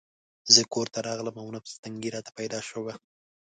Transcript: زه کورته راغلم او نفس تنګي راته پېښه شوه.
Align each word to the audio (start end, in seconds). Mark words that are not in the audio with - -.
زه 0.53 0.61
کورته 0.73 0.99
راغلم 1.07 1.35
او 1.41 1.47
نفس 1.55 1.73
تنګي 1.83 2.09
راته 2.15 2.31
پېښه 2.37 2.61
شوه. 2.69 2.93